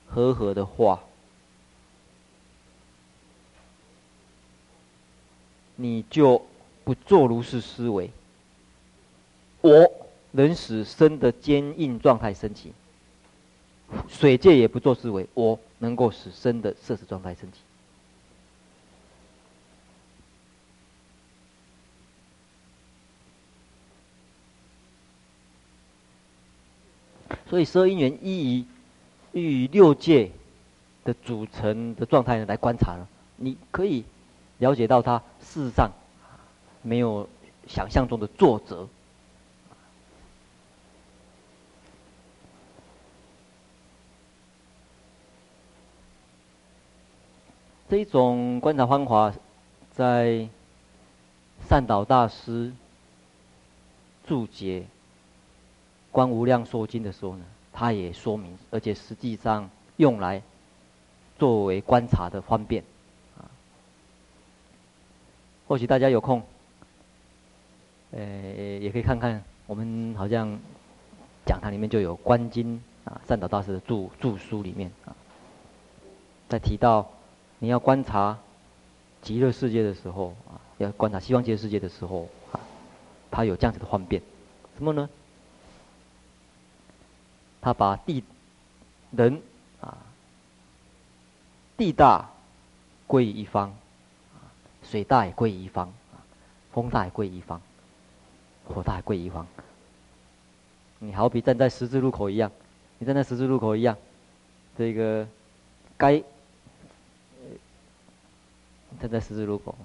[0.09, 1.05] 和合的话，
[5.77, 6.45] 你就
[6.85, 8.11] 不做如是思维。
[9.61, 9.91] 我
[10.33, 12.73] 能使身的坚硬状态升起，
[14.09, 17.59] 水界也不做思维，我能够使身的色识状态升起。
[27.49, 28.65] 所以十二因缘依于
[29.33, 30.31] 依于六界
[31.05, 33.07] 的组成的状态呢来观察呢，
[33.37, 34.05] 你可以
[34.59, 35.91] 了解到它事实上
[36.83, 37.29] 没有
[37.67, 38.89] 想象中的作者。
[47.89, 49.33] 这一种观察方法，
[49.93, 50.49] 在
[51.69, 52.73] 善导大师
[54.27, 54.81] 注解
[56.11, 60.43] 《观无量寿经》的时候呢，他也说明，而且实际上用来
[61.39, 62.83] 作为观察的方便。
[65.69, 66.43] 或许大家有空，
[68.13, 68.21] 呃，
[68.79, 70.59] 也可以看看，我们好像
[71.45, 75.15] 讲堂里面就有《观经》啊，善导大师的著著书里面啊，
[76.49, 77.09] 在提到。
[77.59, 78.39] 你要观察
[79.23, 82.61] 极乐世界的时候啊，要观察西方极乐世界的时候啊，
[83.31, 84.21] 他有这样子的方便，
[84.77, 85.09] 什么呢？
[87.63, 88.23] 他把地
[89.13, 89.41] 人
[89.81, 89.97] 啊，
[91.79, 92.29] 地大
[93.07, 93.75] 归于一方，
[94.91, 95.93] 水大也归一方，
[96.73, 97.61] 风大也归一方，
[98.65, 99.47] 火大也归一方。
[100.99, 102.51] 你好比站在十字路口一样，
[102.99, 103.97] 你站在十字路口一样，
[104.79, 105.27] 这个
[105.97, 106.23] 该。
[108.99, 109.77] 站在十字路口，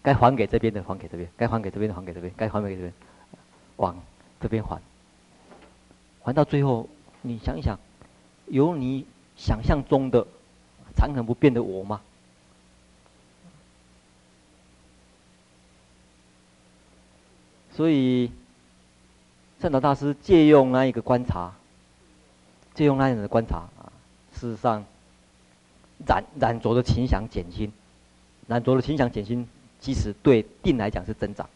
[0.00, 2.92] 该还给这边的还给这边，该还给这边的还给这边，该还给这边，
[3.76, 4.02] 往
[4.40, 4.80] 这边还。
[6.22, 6.88] 还到最后，
[7.20, 7.78] 你想一想，
[8.46, 9.04] 有你
[9.36, 10.26] 想象中的
[10.96, 12.00] 长恒不变的我吗？
[17.72, 18.32] 所以，
[19.60, 21.52] 善导大师借用那一个观察，
[22.74, 23.92] 借用那样的观察啊，
[24.34, 24.84] 事实上。
[26.06, 27.72] 染染着的情想减轻，
[28.46, 29.48] 染着的情想减轻，
[29.80, 31.48] 其实对定来讲是增长。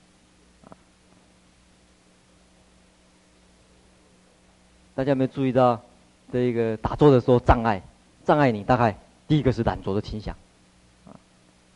[4.94, 5.82] 大家有没有注意到，
[6.32, 7.82] 这个打坐的时候障碍，
[8.24, 8.96] 障碍你大概
[9.30, 10.34] 第一个是懒惰的倾向，
[11.06, 11.14] 啊，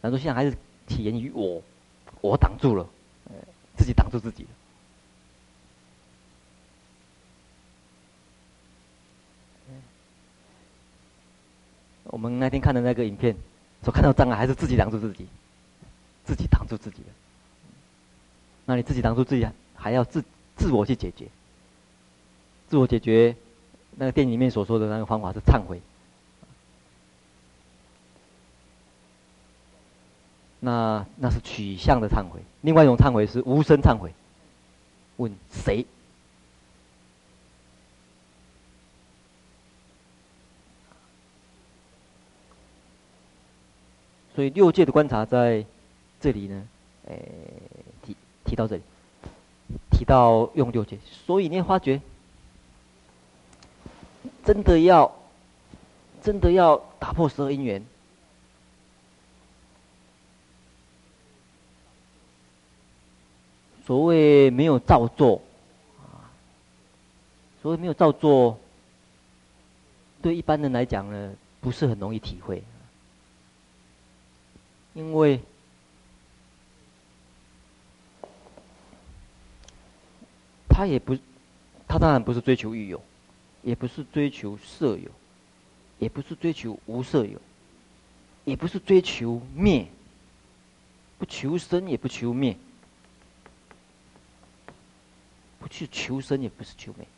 [0.03, 1.63] 懒惰倾向还是起源于我，
[2.21, 2.85] 我挡住了，
[3.77, 4.45] 自己挡住自己。
[12.07, 13.37] 我们那天看的那个影片，
[13.85, 15.29] 所看到障碍还是自己挡住自己，
[16.25, 17.09] 自己挡住自己的。
[18.65, 19.47] 那你自己挡住自己，
[19.77, 20.25] 还要自
[20.57, 21.29] 自我去解决。
[22.69, 23.37] 自我解决，
[23.95, 25.81] 那个电影里面所说的那个方法是忏悔。
[30.65, 34.12] 那那是取向的忏悔，另外一种忏悔是无声忏悔。
[35.19, 35.85] 问谁？
[44.35, 45.65] 所以六界的观察在
[46.19, 46.67] 这里呢，
[47.07, 47.21] 诶，
[48.03, 48.83] 提提到这里，
[49.93, 52.01] 提到用六界，所以你发觉，
[54.45, 55.15] 真的要，
[56.21, 57.85] 真的要打破十二因缘，
[63.87, 65.43] 所谓没有造作，
[65.99, 66.32] 啊，
[67.61, 68.59] 所谓没有造作，
[70.22, 72.62] 对一般人来讲呢，不是很容易体会。
[74.95, 75.41] 因为，
[80.68, 81.18] 他也不，
[81.87, 83.03] 他当然不是追求欲有，
[83.62, 85.11] 也不是追求色有，
[85.99, 87.41] 也不是追求无色有，
[88.45, 89.87] 也不是追求灭，
[91.18, 92.57] 不求生也不求灭，
[95.65, 97.09] 不去求生也不是求灭，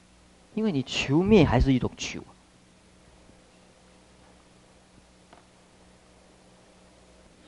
[0.55, 2.22] 因为你求灭还是一种求。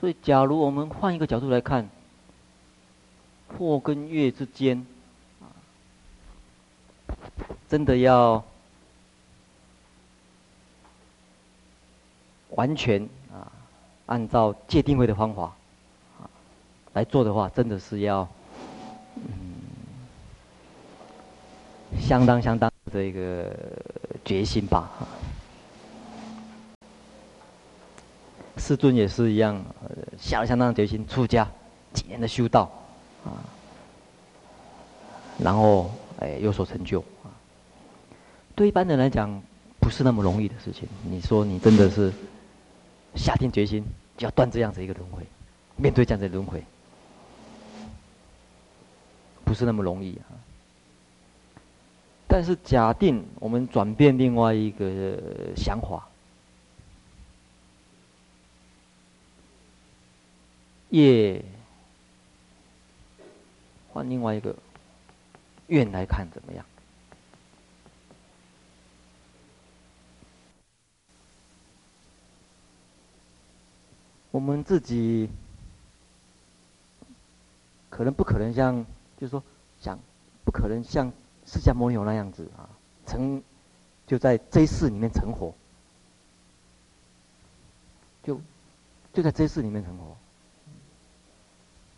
[0.00, 1.88] 所以，假如我们换一个角度来看，
[3.56, 4.84] 惑跟月之间，
[7.68, 8.44] 真的要
[12.50, 13.46] 完全啊，
[14.06, 15.54] 按照界定位的方法
[16.20, 16.26] 啊
[16.94, 18.28] 来做的话，真的是要
[22.00, 23.50] 相当相当的一个
[24.24, 24.90] 决心吧。
[28.56, 29.64] 世尊也是一样，
[30.18, 31.48] 下了相当决心，出家
[31.92, 32.70] 几年的修道，
[33.24, 33.38] 啊，
[35.38, 37.30] 然后哎有所成就啊。
[38.54, 39.40] 对一般人来讲，
[39.80, 40.88] 不是那么容易的事情。
[41.04, 42.12] 你说你真的是
[43.14, 43.84] 下定决心，
[44.16, 45.22] 就要断这样子一个轮回，
[45.76, 46.62] 面对这样子的轮回，
[49.44, 50.34] 不是那么容易啊。
[52.30, 55.18] 但是假定我们转变另外一个
[55.56, 56.06] 想法，
[60.90, 61.42] 业
[63.90, 64.54] 换另外一个
[65.68, 66.64] 愿来看怎么样？
[74.30, 75.28] 我们自己
[77.88, 78.84] 可能不可能像，
[79.16, 79.42] 就是说
[79.80, 79.98] 想
[80.44, 81.10] 不可能像
[81.50, 82.68] 释迦牟尼佛那样子啊，
[83.06, 83.42] 成
[84.06, 85.54] 就在这一世里面成佛，
[88.22, 88.38] 就
[89.14, 90.16] 就在这一世里面成佛，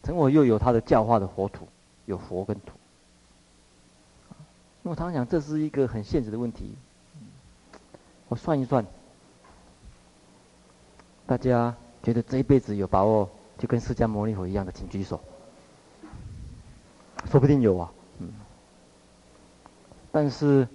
[0.04, 1.66] 成佛又有他的教化的国土，
[2.06, 2.70] 有佛跟土。
[4.82, 6.74] 那么他们讲这是一个很现实的问题，
[8.28, 8.86] 我算一算，
[11.26, 11.76] 大家。
[12.02, 13.28] 觉得这一辈子有把握，
[13.58, 15.20] 就跟释迦牟尼佛一样的，请举手。
[17.26, 17.92] 说不定有啊，
[20.12, 20.66] 但是，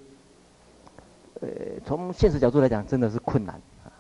[1.42, 1.50] 呃，
[1.86, 3.92] 从现实角度来讲，真的是困难啊。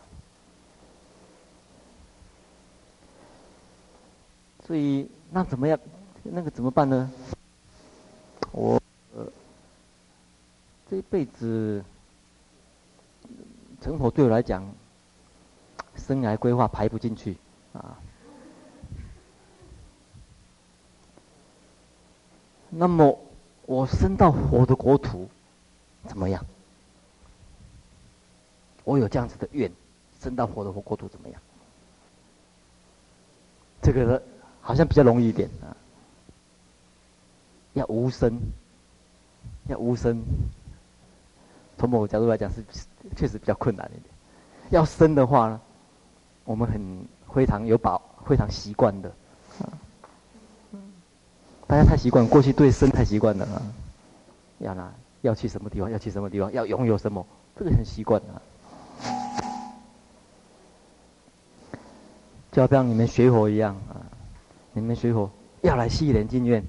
[4.65, 5.79] 所以，那怎么样？
[6.23, 7.11] 那个怎么办呢？
[8.51, 8.81] 我，
[9.15, 9.27] 呃，
[10.89, 11.83] 这一辈子
[13.81, 14.65] 成佛对我来讲。
[15.97, 17.37] 生涯规划排不进去，
[17.71, 17.97] 啊。
[22.69, 23.17] 那么
[23.65, 25.29] 我升到佛的国土，
[26.07, 26.45] 怎么样？
[28.83, 29.71] 我有这样子的愿，
[30.21, 31.41] 升到佛的国土怎么样？
[33.81, 34.21] 这个
[34.61, 35.75] 好像比较容易一点啊。
[37.73, 38.39] 要无生，
[39.67, 40.23] 要无生，
[41.77, 42.63] 从某个角度来讲是
[43.15, 44.05] 确实比较困难一点。
[44.69, 45.61] 要生的话呢？
[46.43, 49.09] 我们很非常有把非常习惯的，
[49.59, 49.73] 啊，
[51.67, 53.61] 大家太习惯，过去对生太习惯了啊，
[54.59, 57.25] 要拿要去什么地方，要去什么地方，要拥有什么，
[57.57, 58.41] 这个很习惯啊。
[62.51, 63.99] 就好像你们学佛一样啊，
[64.73, 65.29] 你们学佛
[65.61, 66.63] 要来西莲净院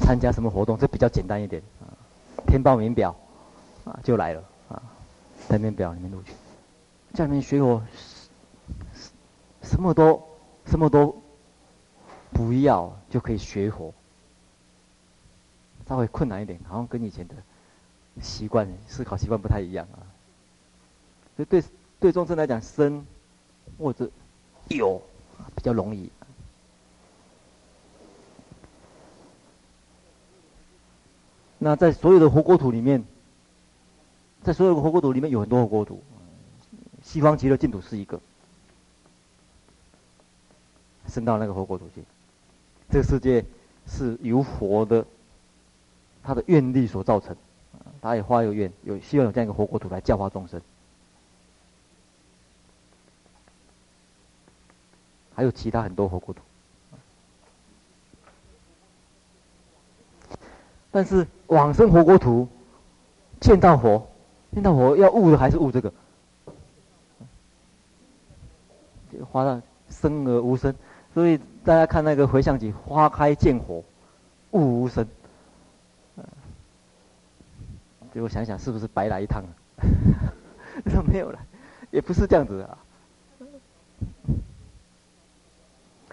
[0.00, 1.92] 参加什么活动，这比较简单一点啊，
[2.46, 3.14] 填报名表
[3.84, 4.82] 啊就来了啊，
[5.48, 6.32] 填报表你们录取，
[7.14, 7.82] 叫你们学佛。
[9.62, 10.22] 什么都
[10.66, 11.14] 什么都
[12.32, 13.92] 不要就可以学佛，
[15.88, 17.34] 稍微困难一点，好像跟以前的
[18.22, 19.98] 习惯思考习惯不太一样啊。
[21.36, 21.64] 所以对
[21.98, 23.04] 对众生来讲，生
[23.78, 24.10] 或者
[24.68, 25.02] 有
[25.56, 26.10] 比较容易。
[31.58, 33.04] 那在所有的活国土里面，
[34.44, 36.02] 在所有的活国土里面有很多活国土，
[37.02, 38.20] 西方极乐净土是一个。
[41.08, 42.04] 升到那个活国土去，
[42.90, 43.44] 这个世界
[43.86, 45.04] 是由佛的
[46.22, 47.36] 他的愿力所造成，
[48.00, 50.60] 他也发有愿，有希望有这样一个佛国土来教化众生。
[55.34, 56.40] 还有其他很多活国土，
[60.90, 62.48] 但是往生活国土
[63.40, 64.08] 见到佛，
[64.52, 65.92] 见到佛要悟的还是悟这个？
[69.30, 70.74] 花了生而无生。
[71.18, 73.82] 所以大家看那个回向偈，花开见佛，
[74.52, 75.04] 悟无声。
[78.14, 79.42] 结果想想，是不是白来一趟？
[80.86, 81.40] 说没有了，
[81.90, 82.78] 也不是这样子啊。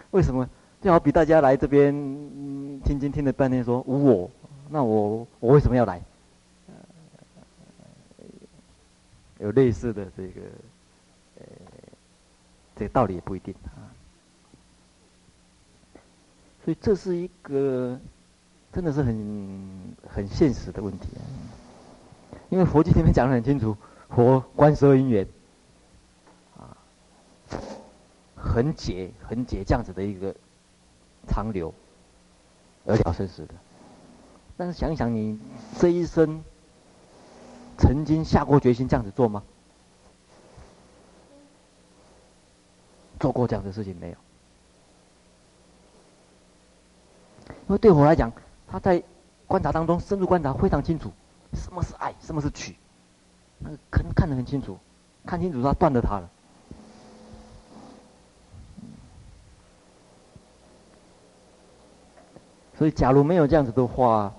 [0.10, 0.50] 为什么？
[0.82, 1.94] 就好比大家来这边
[2.84, 4.32] 听经听了半天，说无我，
[4.72, 6.02] 那我我为什么要来？
[9.38, 10.42] 有类似的这个，
[11.42, 11.46] 呃，
[12.76, 13.54] 这个道理也不一定。
[16.66, 18.00] 所以这是一个，
[18.74, 21.22] 真的是很很现实的问题啊。
[22.50, 23.78] 因为佛经里面讲得很清楚，
[24.10, 25.28] 佛观十二因缘，
[26.58, 26.76] 啊，
[28.36, 30.36] 很解很解这样子的一个
[31.28, 31.72] 长流，
[32.88, 33.54] 而了生死的。
[34.58, 35.40] 但是想一想，你
[35.78, 36.44] 这一生
[37.78, 39.44] 曾经下过决心这样子做吗？
[43.20, 44.18] 做过这样的事情没有？
[47.68, 48.32] 因为对我来讲，
[48.68, 49.02] 他在
[49.48, 51.12] 观察当中深入观察非常清楚，
[51.54, 52.76] 什么是爱，什么是取，
[53.60, 54.78] 那个看看得很清楚，
[55.26, 56.30] 看清楚他断了他了。
[62.78, 64.34] 所以，假如没有这样子的话，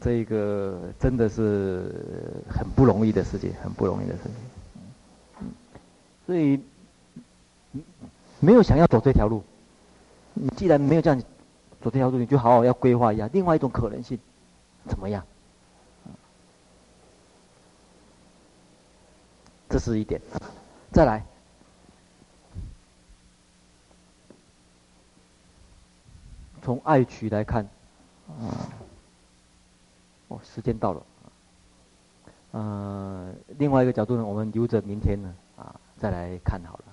[0.00, 1.94] 这个真的是
[2.50, 4.32] 很不容易的事情，很不容易的事情。
[6.26, 6.60] 所以，
[8.40, 9.42] 没有想要走这条路，
[10.34, 11.22] 你既然没有这样
[11.86, 14.18] 走这条路，你就好好要规划一下另外一种可能性，
[14.86, 15.24] 怎么样？
[19.68, 20.20] 这是一点。
[20.90, 21.24] 再来，
[26.60, 27.68] 从爱取来看，
[30.26, 31.06] 哦，时间到了，
[32.50, 36.84] 呃，另外一个角度呢，我们留着明天呢，啊，再来看好了。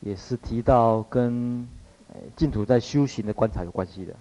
[0.00, 1.66] 也是提到跟
[2.36, 4.16] 净土在修行的观察有关系的。